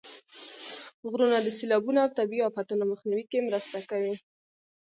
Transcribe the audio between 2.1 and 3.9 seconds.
طبیعي افتونو مخنیوي کې مرسته